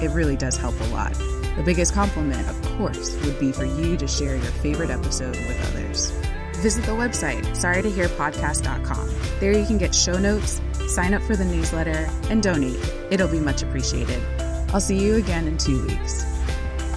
It 0.04 0.12
really 0.12 0.36
does 0.36 0.56
help 0.56 0.80
a 0.82 0.84
lot. 0.90 1.16
The 1.56 1.64
biggest 1.66 1.96
compliment, 1.96 2.48
of 2.48 2.62
course, 2.78 3.20
would 3.26 3.40
be 3.40 3.52
for 3.52 3.66
you 3.66 3.98
to 3.98 4.08
share 4.08 4.36
your 4.36 4.52
favorite 4.62 4.92
episode 4.92 5.36
with 5.36 5.70
others. 5.72 6.12
Visit 6.58 6.86
the 6.86 6.92
website, 6.92 7.42
sorrytohearpodcast.com. 7.58 9.10
There 9.40 9.58
you 9.58 9.66
can 9.66 9.80
get 9.80 9.96
show 9.96 10.20
notes, 10.20 10.62
sign 10.90 11.16
up 11.16 11.24
for 11.24 11.36
the 11.36 11.46
newsletter, 11.46 12.08
and 12.30 12.44
donate. 12.44 12.78
It'll 13.10 13.28
be 13.28 13.40
much 13.40 13.64
appreciated. 13.64 14.22
I'll 14.76 14.80
see 14.80 15.04
you 15.04 15.16
again 15.16 15.48
in 15.48 15.58
two 15.58 15.84
weeks. 15.88 16.24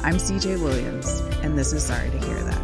I'm 0.02 0.14
CJ 0.14 0.62
Williams, 0.62 1.20
and 1.42 1.58
this 1.58 1.72
is 1.72 1.84
Sorry 1.84 2.10
to 2.10 2.18
Hear 2.18 2.42
That. 2.44 2.59